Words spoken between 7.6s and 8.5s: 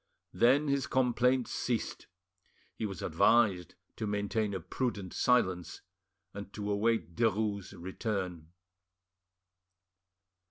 return.